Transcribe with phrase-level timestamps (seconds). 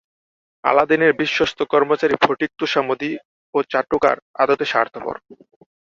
[0.63, 3.11] আলাদিনের বিশ্বস্ত কর্মচারী ফটিক তোষামোদী
[3.53, 5.15] ও চাটুকার, আদতে স্বার্থপর।